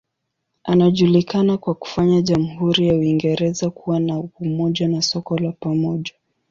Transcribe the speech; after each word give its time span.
Anajulikana 0.63 1.57
kwa 1.57 1.75
kufanya 1.75 2.21
jamhuri 2.21 2.87
ya 2.87 2.93
Uingereza 2.95 3.69
kuwa 3.69 3.99
na 3.99 4.23
umoja 4.39 4.87
na 4.87 5.01
soko 5.01 5.37
la 5.37 5.51
pamoja. 5.51 6.13